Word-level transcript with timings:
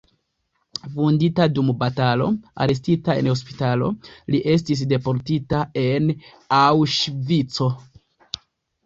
Vundita 0.93 1.43
dum 1.57 1.67
batalo, 1.83 2.29
arestita 2.65 3.15
en 3.23 3.29
hospitalo, 3.33 3.89
li 4.37 4.39
estis 4.55 4.81
deportita 4.95 5.61
en 5.83 6.09
Aŭŝvico. 6.61 7.69